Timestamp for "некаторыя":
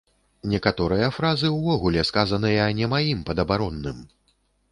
0.53-1.09